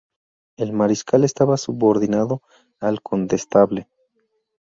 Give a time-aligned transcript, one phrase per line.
[0.57, 2.41] El mariscal estaba subordinado
[2.79, 3.87] al condestable.